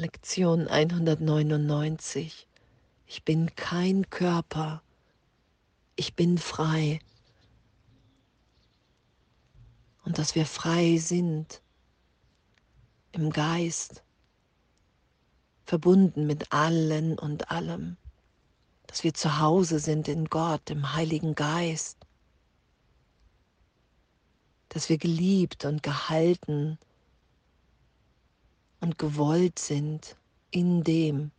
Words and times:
Lektion 0.00 0.66
199. 0.66 2.48
Ich 3.06 3.22
bin 3.22 3.54
kein 3.54 4.08
Körper, 4.08 4.82
ich 5.94 6.16
bin 6.16 6.38
frei. 6.38 7.00
Und 10.02 10.16
dass 10.16 10.34
wir 10.34 10.46
frei 10.46 10.96
sind 10.96 11.60
im 13.12 13.28
Geist, 13.28 14.02
verbunden 15.66 16.26
mit 16.26 16.50
allen 16.50 17.18
und 17.18 17.50
allem, 17.50 17.98
dass 18.86 19.04
wir 19.04 19.12
zu 19.12 19.38
Hause 19.38 19.80
sind 19.80 20.08
in 20.08 20.24
Gott, 20.24 20.70
im 20.70 20.94
Heiligen 20.94 21.34
Geist, 21.34 21.98
dass 24.70 24.88
wir 24.88 24.96
geliebt 24.96 25.66
und 25.66 25.82
gehalten 25.82 26.78
und 28.80 28.98
gewollt 28.98 29.58
sind 29.58 30.16
in 30.50 30.82
dem, 30.82 31.30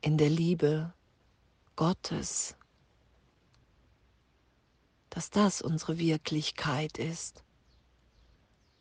in 0.00 0.18
der 0.18 0.30
Liebe 0.30 0.92
Gottes, 1.76 2.56
dass 5.10 5.30
das 5.30 5.62
unsere 5.62 5.98
Wirklichkeit 5.98 6.98
ist. 6.98 7.42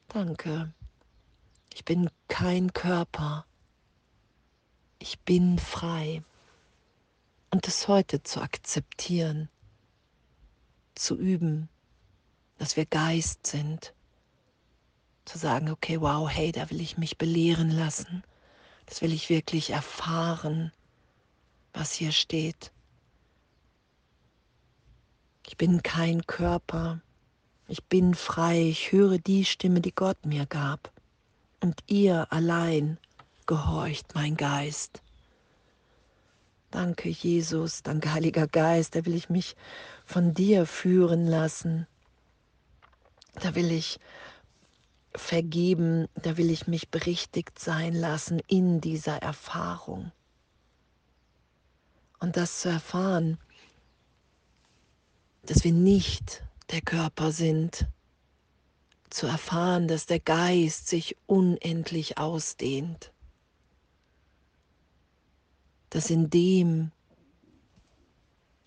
Danke. 0.10 0.74
Ich 1.74 1.86
bin 1.86 2.10
kein 2.28 2.74
Körper. 2.74 3.46
Ich 5.00 5.20
bin 5.20 5.60
frei. 5.60 6.24
Und 7.52 7.68
es 7.68 7.88
heute 7.88 8.24
zu 8.24 8.42
akzeptieren, 8.42 9.50
zu 10.96 11.16
üben, 11.16 11.70
dass 12.58 12.76
wir 12.76 12.86
Geist 12.86 13.48
sind. 13.48 13.94
Zu 15.28 15.38
sagen, 15.38 15.70
okay, 15.70 16.00
wow, 16.00 16.30
hey, 16.30 16.54
da 16.54 16.70
will 16.70 16.80
ich 16.80 16.98
mich 16.98 17.18
belehren 17.18 17.70
lassen. 17.70 18.24
Das 18.86 19.02
will 19.02 19.12
ich 19.12 19.30
wirklich 19.30 19.72
erfahren, 19.72 20.72
was 21.74 21.92
hier 21.92 22.14
steht. 22.14 22.72
Ich 25.46 25.58
bin 25.58 25.84
kein 25.84 26.26
Körper. 26.26 27.02
Ich 27.68 27.84
bin 27.84 28.16
frei. 28.16 28.70
Ich 28.70 28.94
höre 28.94 29.18
die 29.18 29.44
Stimme, 29.44 29.82
die 29.82 29.94
Gott 29.94 30.26
mir 30.26 30.46
gab. 30.46 30.92
Und 31.60 31.84
ihr 31.88 32.32
allein 32.32 32.98
gehorcht 33.48 34.16
mein 34.16 34.38
Geist. 34.38 35.02
Danke, 36.72 37.10
Jesus. 37.10 37.84
Danke, 37.84 38.14
Heiliger 38.14 38.48
Geist. 38.48 38.96
Da 38.96 39.06
will 39.06 39.16
ich 39.16 39.30
mich 39.30 39.58
von 40.06 40.34
dir 40.34 40.66
führen 40.66 41.28
lassen. 41.28 41.86
Da 43.42 43.56
will 43.56 43.72
ich 43.72 44.00
vergeben, 45.16 46.08
da 46.16 46.38
will 46.38 46.50
ich 46.50 46.68
mich 46.68 46.90
berichtigt 46.90 47.60
sein 47.60 47.94
lassen 47.94 48.42
in 48.48 48.82
dieser 48.82 49.18
Erfahrung. 49.18 50.12
Und 52.20 52.38
das 52.38 52.62
zu 52.62 52.70
erfahren, 52.70 53.38
dass 55.44 55.64
wir 55.64 55.72
nicht 55.72 56.44
der 56.72 56.82
Körper 56.82 57.32
sind, 57.32 57.88
zu 59.10 59.28
erfahren, 59.28 59.88
dass 59.88 60.06
der 60.06 60.20
Geist 60.20 60.88
sich 60.88 61.16
unendlich 61.26 62.18
ausdehnt, 62.18 63.12
dass 65.90 66.10
in 66.10 66.30
dem 66.30 66.92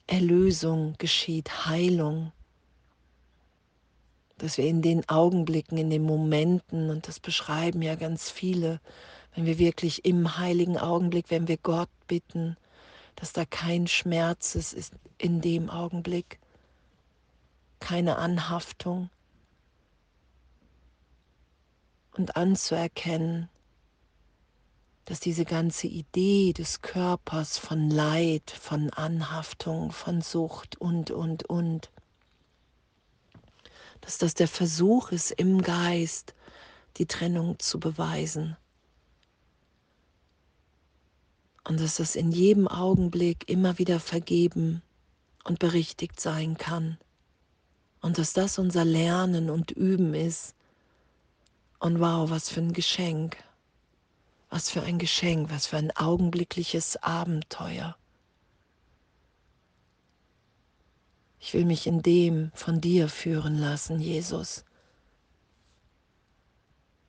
Erlösung 0.07 0.95
geschieht, 0.99 1.67
Heilung, 1.67 2.33
dass 4.41 4.57
wir 4.57 4.65
in 4.65 4.81
den 4.81 5.07
Augenblicken, 5.09 5.77
in 5.77 5.91
den 5.91 6.03
Momenten, 6.03 6.89
und 6.89 7.07
das 7.07 7.21
beschreiben 7.21 7.83
ja 7.83 7.95
ganz 7.95 8.31
viele, 8.31 8.81
wenn 9.35 9.45
wir 9.45 9.59
wirklich 9.59 10.05
im 10.05 10.39
heiligen 10.39 10.79
Augenblick, 10.79 11.27
wenn 11.29 11.47
wir 11.47 11.59
Gott 11.59 11.91
bitten, 12.07 12.57
dass 13.17 13.33
da 13.33 13.45
kein 13.45 13.87
Schmerz 13.87 14.55
ist 14.55 14.93
in 15.19 15.41
dem 15.43 15.69
Augenblick, 15.69 16.39
keine 17.81 18.17
Anhaftung. 18.17 19.11
Und 22.17 22.37
anzuerkennen, 22.37 23.49
dass 25.05 25.21
diese 25.21 25.45
ganze 25.45 25.87
Idee 25.87 26.53
des 26.53 26.83
Körpers 26.83 27.59
von 27.59 27.91
Leid, 27.91 28.51
von 28.51 28.91
Anhaftung, 28.91 29.93
von 29.93 30.23
Sucht 30.23 30.81
und, 30.81 31.11
und, 31.11 31.45
und, 31.45 31.91
dass 34.01 34.19
das 34.19 34.35
der 34.35 34.49
Versuch 34.49 35.13
ist, 35.13 35.31
im 35.33 35.63
Geist 35.63 36.35
die 36.97 37.07
Trennung 37.07 37.59
zu 37.59 37.79
beweisen. 37.79 38.57
Und 41.65 41.81
dass 41.81 41.97
das 41.97 42.17
in 42.17 42.33
jedem 42.33 42.67
Augenblick 42.69 43.49
immer 43.49 43.79
wieder 43.79 44.01
vergeben 44.01 44.83
und 45.45 45.59
berichtigt 45.59 46.21
sein 46.21 46.57
kann. 46.57 46.99
Und 48.01 48.19
dass 48.19 48.33
das 48.33 48.59
unser 48.59 48.85
Lernen 48.85 49.51
und 49.51 49.71
Üben 49.71 50.15
ist. 50.15 50.55
Und 51.79 52.01
wow, 52.01 52.31
was 52.31 52.49
für 52.49 52.61
ein 52.61 52.73
Geschenk. 52.73 53.37
Was 54.49 54.71
für 54.71 54.83
ein 54.83 54.99
Geschenk, 54.99 55.51
was 55.51 55.67
für 55.67 55.77
ein 55.77 55.95
augenblickliches 55.97 56.97
Abenteuer. 56.97 57.97
Ich 61.51 61.55
will 61.55 61.65
mich 61.65 61.89
in 61.89 62.01
dem 62.01 62.53
von 62.55 62.81
dir 62.81 63.09
führen 63.09 63.59
lassen, 63.59 63.99
Jesus. 63.99 64.65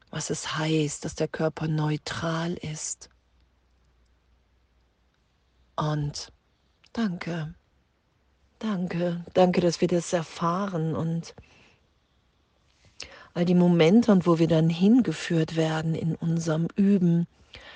Was 0.09 0.31
es 0.31 0.57
heißt, 0.57 1.05
dass 1.05 1.13
der 1.13 1.27
Körper 1.27 1.67
neutral 1.67 2.55
ist. 2.55 3.11
Und 5.75 6.33
danke, 6.91 7.53
danke, 8.57 9.23
danke, 9.35 9.61
dass 9.61 9.79
wir 9.79 9.87
das 9.87 10.11
erfahren 10.11 10.95
und 10.95 11.35
all 13.35 13.45
die 13.45 13.53
Momente 13.53 14.11
und 14.11 14.25
wo 14.25 14.39
wir 14.39 14.47
dann 14.47 14.69
hingeführt 14.71 15.55
werden 15.55 15.93
in 15.93 16.15
unserem 16.15 16.67
Üben. 16.75 17.27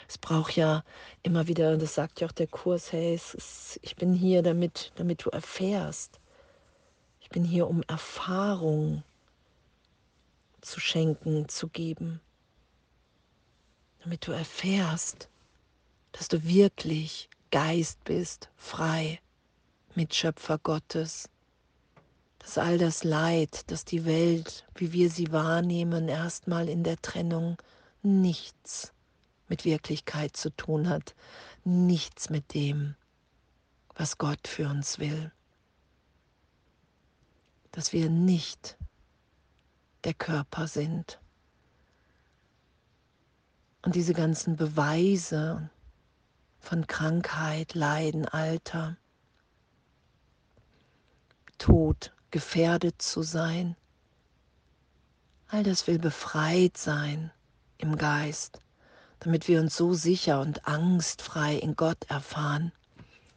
Es 0.08 0.18
braucht 0.18 0.56
ja 0.56 0.84
immer 1.22 1.48
wieder, 1.48 1.78
das 1.78 1.94
sagt 1.94 2.22
ja 2.22 2.28
auch 2.28 2.32
der 2.32 2.48
Kurs, 2.48 2.92
hey, 2.92 3.14
ist, 3.14 3.80
ich 3.84 3.96
bin 3.96 4.14
hier, 4.14 4.42
damit, 4.42 4.94
damit 4.96 5.26
du 5.26 5.30
erfährst. 5.30 6.20
Bin 7.36 7.44
hier, 7.44 7.68
um 7.68 7.84
Erfahrung 7.90 9.04
zu 10.62 10.80
schenken, 10.80 11.50
zu 11.50 11.68
geben, 11.68 12.22
damit 14.00 14.26
du 14.26 14.32
erfährst, 14.32 15.28
dass 16.14 16.30
du 16.30 16.46
wirklich 16.46 17.30
Geist 17.52 18.02
bist, 18.06 18.48
frei, 18.56 19.20
Mitschöpfer 19.96 20.60
Gottes, 20.60 21.30
dass 22.40 22.58
all 22.58 22.78
das 22.78 23.04
Leid, 23.04 23.70
das 23.70 23.84
die 23.84 24.06
Welt, 24.06 24.66
wie 24.76 24.94
wir 24.94 25.10
sie 25.10 25.34
wahrnehmen, 25.34 26.08
erstmal 26.08 26.70
in 26.70 26.86
der 26.86 27.02
Trennung 27.02 27.58
nichts 28.02 28.94
mit 29.50 29.66
Wirklichkeit 29.66 30.38
zu 30.38 30.52
tun 30.52 30.88
hat, 30.88 31.16
nichts 31.66 32.30
mit 32.30 32.54
dem, 32.54 32.96
was 33.94 34.18
Gott 34.18 34.48
für 34.48 34.70
uns 34.70 35.00
will 35.00 35.34
dass 37.76 37.92
wir 37.92 38.10
nicht 38.10 38.78
der 40.06 40.14
Körper 40.14 40.66
sind. 40.66 41.20
Und 43.82 43.96
diese 43.96 44.14
ganzen 44.14 44.56
Beweise 44.56 45.70
von 46.60 46.88
Krankheit, 46.88 47.74
Leiden, 47.74 48.26
Alter, 48.30 48.96
Tod, 51.58 52.14
gefährdet 52.32 53.02
zu 53.02 53.24
sein, 53.24 53.76
all 55.48 55.64
das 55.64 55.86
will 55.86 56.00
befreit 56.00 56.78
sein 56.78 57.30
im 57.78 57.98
Geist, 57.98 58.62
damit 59.20 59.50
wir 59.50 59.60
uns 59.60 59.76
so 59.76 59.94
sicher 59.94 60.40
und 60.40 60.66
angstfrei 60.66 61.56
in 61.56 61.76
Gott 61.76 62.06
erfahren. 62.08 62.72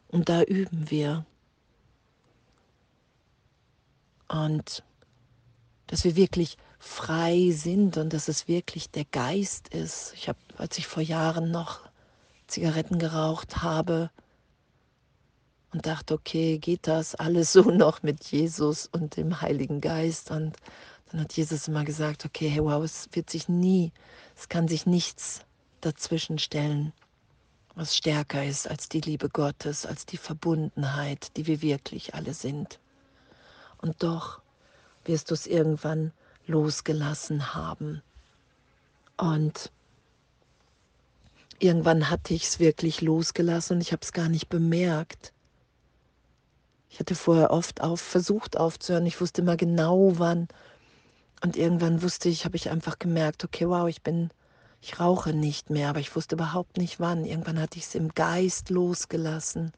Und 0.07 0.29
da 0.29 0.43
üben 0.43 0.91
wir 0.91 1.27
und 4.29 4.83
dass 5.87 6.05
wir 6.05 6.17
wirklich 6.17 6.57
frei 6.79 7.51
sind 7.53 7.97
und 7.97 8.13
dass 8.13 8.29
es 8.29 8.47
wirklich 8.47 8.91
der 8.91 9.05
Geist 9.05 9.69
ist. 9.69 10.13
Ich 10.15 10.29
habe, 10.29 10.39
als 10.57 10.79
ich 10.79 10.87
vor 10.87 11.03
Jahren 11.03 11.51
noch 11.51 11.81
Zigaretten 12.47 12.99
geraucht 12.99 13.63
habe 13.63 14.11
und 15.73 15.87
dachte, 15.87 16.15
okay, 16.15 16.59
geht 16.59 16.87
das 16.87 17.15
alles 17.15 17.53
so 17.53 17.63
noch 17.63 18.03
mit 18.03 18.25
Jesus 18.25 18.87
und 18.87 19.17
dem 19.17 19.41
Heiligen 19.41 19.81
Geist? 19.81 20.31
Und 20.31 20.57
dann 21.11 21.23
hat 21.23 21.33
Jesus 21.33 21.69
immer 21.69 21.85
gesagt, 21.85 22.25
okay, 22.25 22.49
hey, 22.49 22.63
wow, 22.63 22.83
es 22.83 23.09
wird 23.13 23.31
sich 23.31 23.49
nie, 23.49 23.93
es 24.37 24.49
kann 24.49 24.69
sich 24.69 24.87
nichts 24.87 25.41
dazwischen 25.81 26.39
stellen, 26.39 26.93
was 27.75 27.97
stärker 27.97 28.45
ist 28.45 28.69
als 28.69 28.89
die 28.89 29.01
Liebe 29.01 29.29
Gottes, 29.29 29.87
als 29.87 30.07
die 30.07 30.17
Verbundenheit, 30.17 31.37
die 31.37 31.47
wir 31.47 31.63
wirklich 31.63 32.15
alle 32.15 32.35
sind. 32.35 32.79
Und 33.79 34.03
doch 34.03 34.41
wirst 35.05 35.31
du 35.31 35.35
es 35.35 35.47
irgendwann 35.47 36.13
losgelassen 36.47 37.55
haben. 37.55 38.03
Und 39.17 39.71
irgendwann 41.59 42.11
hatte 42.11 42.35
ich 42.35 42.45
es 42.45 42.59
wirklich 42.59 43.01
losgelassen 43.01 43.77
und 43.77 43.81
ich 43.81 43.93
habe 43.93 44.03
es 44.03 44.13
gar 44.13 44.29
nicht 44.29 44.49
bemerkt. 44.49 45.33
Ich 46.91 47.01
hatte 47.01 47.15
vorher 47.15 47.51
oft 47.51 47.81
auf, 47.81 48.01
versucht 48.01 48.57
aufzuhören. 48.57 49.07
Ich 49.07 49.21
wusste 49.21 49.43
immer 49.43 49.57
genau 49.57 50.19
wann. 50.19 50.49
Und 51.43 51.57
irgendwann 51.57 52.03
wusste 52.03 52.29
ich, 52.29 52.45
habe 52.45 52.57
ich 52.57 52.71
einfach 52.71 52.99
gemerkt, 52.99 53.45
okay, 53.45 53.69
wow, 53.69 53.89
ich 53.89 54.03
bin, 54.03 54.31
ich 54.81 54.99
rauche 54.99 55.33
nicht 55.33 55.71
mehr, 55.71 55.91
aber 55.91 56.01
ich 56.01 56.15
wusste 56.17 56.35
überhaupt 56.35 56.77
nicht 56.77 56.99
wann. 56.99 57.25
Irgendwann 57.25 57.61
hatte 57.61 57.79
ich 57.79 57.85
es 57.85 57.95
im 57.95 58.09
Geist 58.15 58.71
losgelassen. 58.71 59.73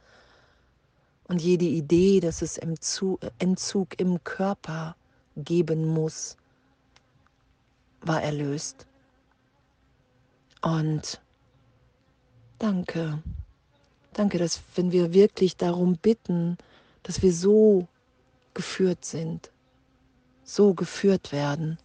Und 1.30 1.40
jede 1.40 1.64
Idee, 1.64 2.18
dass 2.18 2.42
es 2.42 2.58
Entzug 2.58 4.00
im 4.00 4.24
Körper 4.24 4.96
geben 5.36 5.86
muss, 5.86 6.36
war 8.00 8.20
erlöst. 8.20 8.84
Und 10.60 11.20
danke, 12.58 13.22
danke, 14.12 14.38
dass 14.38 14.60
wenn 14.74 14.90
wir 14.90 15.12
wirklich 15.14 15.56
darum 15.56 15.96
bitten, 15.98 16.58
dass 17.04 17.22
wir 17.22 17.32
so 17.32 17.86
geführt 18.52 19.04
sind, 19.04 19.52
so 20.42 20.74
geführt 20.74 21.30
werden 21.30 21.78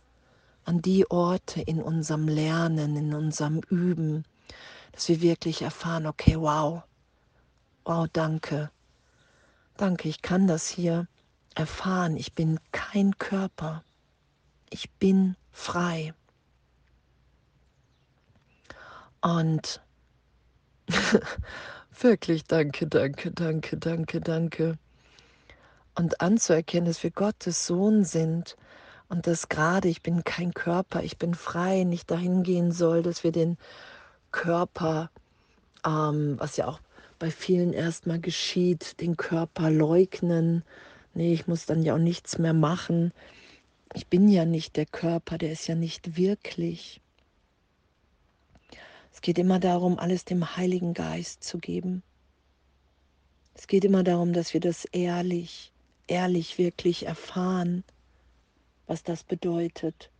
an 0.63 0.81
die 0.81 1.07
Orte 1.11 1.61
in 1.61 1.83
unserem 1.83 2.27
Lernen, 2.27 2.95
in 2.95 3.13
unserem 3.13 3.61
Üben, 3.69 4.25
dass 4.91 5.07
wir 5.07 5.21
wirklich 5.21 5.61
erfahren, 5.61 6.07
okay, 6.07 6.35
wow, 6.35 6.81
wow, 7.83 8.07
danke, 8.11 8.71
danke, 9.77 10.09
ich 10.09 10.21
kann 10.21 10.47
das 10.47 10.67
hier 10.67 11.07
erfahren, 11.55 12.17
ich 12.17 12.33
bin 12.33 12.59
kein 12.71 13.17
Körper, 13.17 13.83
ich 14.69 14.91
bin 14.91 15.35
frei. 15.51 16.13
Und 19.21 19.81
wirklich 21.99 22.43
danke, 22.43 22.87
danke, 22.87 23.31
danke, 23.31 23.77
danke, 23.77 24.21
danke. 24.21 24.77
Und 25.95 26.21
anzuerkennen, 26.21 26.85
dass 26.85 27.01
wir 27.03 27.11
Gottes 27.11 27.65
Sohn 27.65 28.03
sind 28.03 28.57
und 29.07 29.27
dass 29.27 29.49
gerade 29.49 29.87
ich 29.87 30.01
bin 30.01 30.23
kein 30.23 30.53
Körper, 30.53 31.03
ich 31.03 31.17
bin 31.17 31.33
frei, 31.33 31.83
nicht 31.83 32.11
dahin 32.11 32.43
gehen 32.43 32.71
soll, 32.71 33.01
dass 33.01 33.23
wir 33.23 33.31
den 33.31 33.57
Körper, 34.31 35.09
ähm, 35.85 36.35
was 36.37 36.57
ja 36.57 36.67
auch 36.67 36.79
bei 37.19 37.31
vielen 37.31 37.73
erstmal 37.73 38.19
geschieht, 38.19 38.99
den 39.01 39.17
Körper 39.17 39.69
leugnen. 39.69 40.63
Nee, 41.13 41.33
ich 41.33 41.47
muss 41.47 41.65
dann 41.65 41.83
ja 41.83 41.95
auch 41.95 41.99
nichts 41.99 42.37
mehr 42.37 42.53
machen. 42.53 43.13
Ich 43.93 44.07
bin 44.07 44.27
ja 44.27 44.45
nicht 44.45 44.75
der 44.75 44.85
Körper, 44.85 45.37
der 45.37 45.51
ist 45.51 45.67
ja 45.67 45.75
nicht 45.75 46.17
wirklich. 46.17 47.01
Es 49.13 49.21
geht 49.21 49.39
immer 49.39 49.59
darum, 49.59 49.97
alles 49.97 50.25
dem 50.25 50.57
Heiligen 50.57 50.93
Geist 50.93 51.43
zu 51.43 51.57
geben. 51.57 52.03
Es 53.53 53.67
geht 53.67 53.85
immer 53.85 54.03
darum, 54.03 54.33
dass 54.33 54.53
wir 54.53 54.59
das 54.59 54.85
ehrlich 54.85 55.71
ehrlich 56.07 56.57
wirklich 56.57 57.05
erfahren, 57.05 57.83
was 58.87 59.03
das 59.03 59.23
bedeutet. 59.23 60.11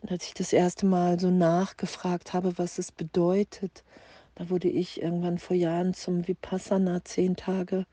Und 0.00 0.10
als 0.10 0.26
ich 0.26 0.34
das 0.34 0.52
erste 0.52 0.86
Mal 0.86 1.20
so 1.20 1.30
nachgefragt 1.30 2.32
habe, 2.32 2.56
was 2.58 2.78
es 2.78 2.90
bedeutet, 2.90 3.84
da 4.40 4.48
wurde 4.48 4.70
ich 4.70 5.02
irgendwann 5.02 5.36
vor 5.36 5.54
Jahren 5.54 5.92
zum 5.92 6.26
Vipassana 6.26 7.04
zehn 7.04 7.36
Tage 7.36 7.84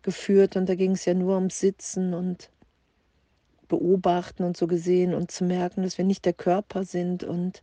geführt 0.00 0.56
und 0.56 0.66
da 0.66 0.74
ging 0.74 0.92
es 0.92 1.04
ja 1.04 1.12
nur 1.12 1.34
ums 1.34 1.60
Sitzen 1.60 2.14
und 2.14 2.48
beobachten 3.68 4.44
und 4.44 4.56
so 4.56 4.66
gesehen 4.66 5.12
und 5.12 5.30
zu 5.30 5.44
merken, 5.44 5.82
dass 5.82 5.98
wir 5.98 6.06
nicht 6.06 6.24
der 6.24 6.32
Körper 6.32 6.86
sind. 6.86 7.22
Und 7.22 7.60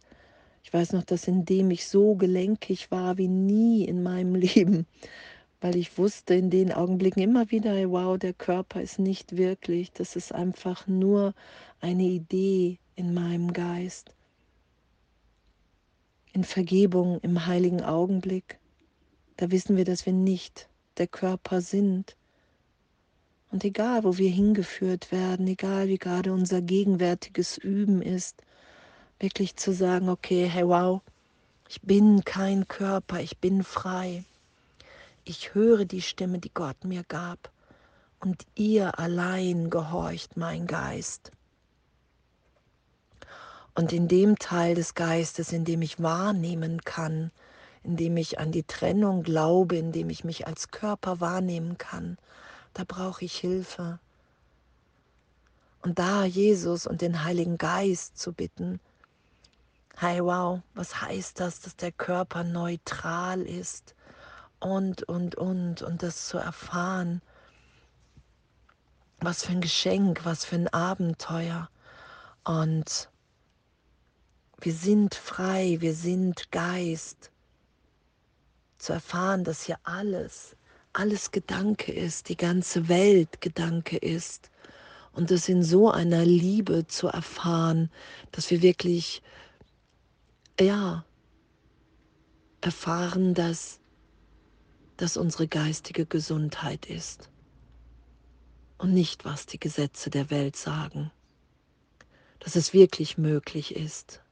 ich 0.64 0.72
weiß 0.72 0.94
noch, 0.94 1.04
dass 1.04 1.28
indem 1.28 1.72
ich 1.72 1.88
so 1.88 2.14
gelenkig 2.14 2.92
war 2.92 3.18
wie 3.18 3.28
nie 3.28 3.86
in 3.86 4.04
meinem 4.04 4.36
Leben, 4.54 4.86
weil 5.60 5.76
ich 5.76 5.98
wusste 5.98 6.36
in 6.36 6.52
den 6.52 6.72
Augenblicken 6.72 7.24
immer 7.24 7.50
wieder, 7.50 7.74
wow, 7.90 8.19
der 8.19 8.34
Körper 8.34 8.84
ist 8.84 9.00
nicht 9.00 9.36
wirklich, 9.36 9.92
das 9.92 10.16
ist 10.16 10.31
einfach 10.31 10.86
nur 10.86 11.34
eine 11.81 12.04
Idee 12.04 12.78
in 12.96 13.16
meinem 13.16 13.52
Geist. 13.52 14.14
In 16.33 16.44
Vergebung 16.44 17.19
im 17.21 17.45
heiligen 17.45 17.83
Augenblick, 17.83 18.57
da 19.38 19.51
wissen 19.51 19.77
wir, 19.77 19.85
dass 19.85 20.07
wir 20.07 20.13
nicht 20.13 20.68
der 20.97 21.06
Körper 21.06 21.62
sind. 21.62 22.18
Und 23.51 23.63
egal, 23.63 24.03
wo 24.03 24.18
wir 24.18 24.31
hingeführt 24.31 25.12
werden, 25.12 25.45
egal 25.45 25.88
wie 25.88 26.00
gerade 26.00 26.33
unser 26.33 26.62
gegenwärtiges 26.62 27.59
Üben 27.59 28.01
ist, 28.01 28.41
wirklich 29.19 29.56
zu 29.57 29.74
sagen, 29.74 30.09
okay, 30.09 30.47
hey 30.47 30.68
wow, 30.68 31.01
ich 31.69 31.80
bin 31.83 32.24
kein 32.24 32.68
Körper, 32.68 33.21
ich 33.21 33.38
bin 33.38 33.63
frei. 33.63 34.25
Ich 35.24 35.53
höre 35.53 35.85
die 35.85 36.01
Stimme, 36.01 36.39
die 36.39 36.53
Gott 36.53 36.83
mir 36.83 37.03
gab, 37.07 37.51
und 38.19 38.44
ihr 38.56 38.97
allein 38.97 39.69
gehorcht 39.69 40.35
mein 40.35 40.65
Geist. 40.65 41.31
Und 43.75 43.92
in 43.92 44.08
dem 44.08 44.38
Teil 44.38 44.75
des 44.75 44.94
Geistes, 44.94 45.52
in 45.52 45.66
dem 45.66 45.81
ich 45.81 46.02
wahrnehmen 46.02 46.81
kann, 46.81 47.31
in 47.84 47.98
dem 47.98 48.18
ich 48.18 48.40
an 48.40 48.52
die 48.52 48.64
Trennung 48.64 49.24
glaube, 49.24 49.78
in 49.78 49.92
dem 49.92 50.10
ich 50.10 50.24
mich 50.24 50.48
als 50.48 50.70
Körper 50.70 51.20
wahrnehmen 51.20 51.78
kann, 51.78 52.18
da 52.74 52.84
brauche 52.88 53.25
ich 53.25 53.36
Hilfe. 53.36 54.00
Und 55.81 56.00
da 56.00 56.24
Jesus 56.24 56.88
und 56.88 57.02
den 57.02 57.24
Heiligen 57.24 57.58
Geist 57.58 58.18
zu 58.18 58.31
bitten, 58.31 58.80
hey 59.98 60.24
wow, 60.24 60.62
was 60.76 61.02
heißt 61.02 61.40
das, 61.40 61.60
dass 61.60 61.76
der 61.76 61.92
Körper 61.92 62.44
neutral 62.44 63.42
ist? 63.42 63.96
und, 64.64 65.04
und, 65.04 65.36
und, 65.36 65.81
und 65.81 66.04
das 66.04 66.28
zu 66.28 66.38
erfahren. 66.38 67.22
Was 69.19 69.44
für 69.44 69.52
ein 69.52 69.62
Geschenk, 69.62 70.26
was 70.26 70.46
für 70.46 70.56
ein 70.56 70.68
Abenteuer. 70.69 71.69
Und 72.46 73.10
wir 74.63 74.74
sind 74.74 75.13
frei, 75.13 75.77
wir 75.81 75.94
sind 75.94 76.50
Geist. 76.51 77.31
Zu 78.77 78.94
erfahren, 78.94 79.44
dass 79.44 79.63
hier 79.63 79.77
alles, 79.83 80.56
alles 80.94 81.31
Gedanke 81.31 81.92
ist, 81.92 82.30
die 82.30 82.38
ganze 82.38 82.88
Welt 82.88 83.42
Gedanke 83.42 83.98
ist. 83.98 84.50
Und 85.12 85.31
das 85.31 85.50
in 85.50 85.63
so 85.63 85.92
einer 85.92 86.24
Liebe 86.24 86.88
zu 86.88 87.07
erfahren, 87.07 87.92
dass 88.31 88.50
wir 88.51 88.62
wirklich, 88.62 89.21
ja, 90.60 91.04
erfahren, 92.61 93.33
dass 93.33 93.80
das 94.95 95.18
unsere 95.18 95.47
geistige 95.49 96.06
Gesundheit 96.06 96.85
ist 96.85 97.30
und 98.78 98.94
nicht, 98.94 99.26
was 99.26 99.45
die 99.45 99.59
Gesetze 99.59 100.09
der 100.09 100.30
Welt 100.30 100.56
sagen. 100.56 101.11
Dass 102.40 102.56
es 102.56 102.73
wirklich 102.73 103.18
möglich 103.18 103.76
ist, 103.76 104.22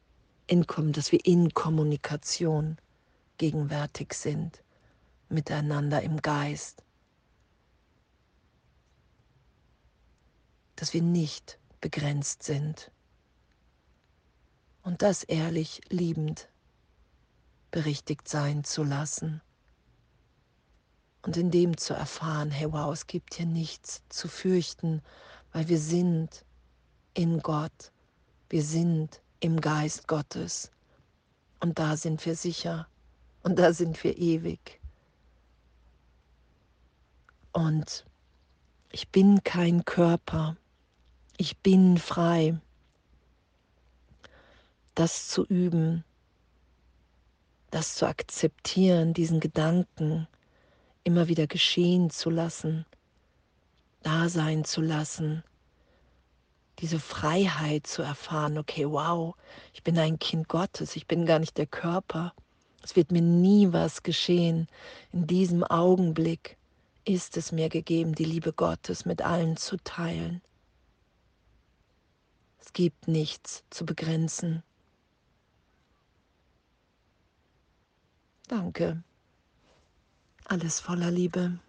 in, 0.51 0.91
dass 0.91 1.13
wir 1.13 1.25
in 1.25 1.53
Kommunikation 1.53 2.77
gegenwärtig 3.37 4.13
sind, 4.13 4.61
miteinander 5.29 6.01
im 6.01 6.21
Geist. 6.21 6.83
Dass 10.75 10.93
wir 10.93 11.01
nicht 11.01 11.57
begrenzt 11.79 12.43
sind. 12.43 12.91
Und 14.83 15.01
das 15.01 15.23
ehrlich 15.23 15.79
liebend 15.89 16.49
berichtigt 17.71 18.27
sein 18.27 18.65
zu 18.65 18.83
lassen 18.83 19.41
und 21.21 21.37
in 21.37 21.49
dem 21.49 21.77
zu 21.77 21.93
erfahren, 21.93 22.51
hey 22.51 22.73
wow, 22.73 22.91
es 22.91 23.07
gibt 23.07 23.35
hier 23.35 23.45
nichts 23.45 24.01
zu 24.09 24.27
fürchten, 24.27 25.01
weil 25.53 25.69
wir 25.69 25.79
sind 25.79 26.43
in 27.13 27.39
Gott, 27.39 27.91
wir 28.49 28.63
sind 28.63 29.21
im 29.41 29.59
Geist 29.59 30.07
Gottes 30.07 30.71
und 31.59 31.77
da 31.77 31.97
sind 31.97 32.25
wir 32.25 32.35
sicher 32.35 32.87
und 33.43 33.59
da 33.59 33.73
sind 33.73 34.03
wir 34.03 34.17
ewig. 34.17 34.79
Und 37.51 38.05
ich 38.91 39.09
bin 39.09 39.43
kein 39.43 39.83
Körper, 39.83 40.55
ich 41.37 41.57
bin 41.57 41.97
frei. 41.97 42.59
Das 44.95 45.27
zu 45.27 45.45
üben, 45.45 46.03
das 47.71 47.95
zu 47.95 48.05
akzeptieren, 48.05 49.13
diesen 49.13 49.39
Gedanken, 49.39 50.27
immer 51.03 51.27
wieder 51.27 51.47
geschehen 51.47 52.09
zu 52.09 52.29
lassen, 52.29 52.85
da 54.03 54.29
sein 54.29 54.65
zu 54.65 54.81
lassen, 54.81 55.43
diese 56.81 56.99
Freiheit 56.99 57.85
zu 57.87 58.01
erfahren, 58.01 58.57
okay, 58.57 58.89
wow, 58.89 59.35
ich 59.73 59.83
bin 59.83 59.97
ein 59.99 60.17
Kind 60.19 60.47
Gottes, 60.47 60.95
ich 60.95 61.07
bin 61.07 61.25
gar 61.25 61.39
nicht 61.39 61.57
der 61.57 61.67
Körper, 61.67 62.33
es 62.83 62.95
wird 62.95 63.11
mir 63.11 63.21
nie 63.21 63.71
was 63.71 64.01
geschehen. 64.01 64.67
In 65.11 65.27
diesem 65.27 65.63
Augenblick 65.63 66.57
ist 67.05 67.37
es 67.37 67.51
mir 67.51 67.69
gegeben, 67.69 68.15
die 68.15 68.25
Liebe 68.25 68.53
Gottes 68.53 69.05
mit 69.05 69.21
allen 69.21 69.57
zu 69.57 69.77
teilen. 69.77 70.41
Es 72.59 72.73
gibt 72.73 73.07
nichts 73.07 73.63
zu 73.69 73.85
begrenzen. 73.85 74.63
Danke. 78.47 79.03
Alles 80.45 80.79
voller 80.79 81.11
Liebe. 81.11 81.59